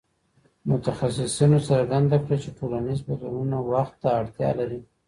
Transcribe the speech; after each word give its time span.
متخصصينو 0.69 1.57
څرګنده 1.69 2.17
کړه 2.23 2.37
چي 2.43 2.49
ټولنيز 2.59 2.99
بدلونونه 3.07 3.57
وخت 3.71 3.95
ته 4.01 4.09
اړتيا 4.19 4.49
لري. 4.59 4.79